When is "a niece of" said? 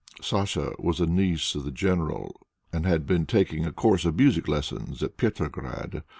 0.99-1.63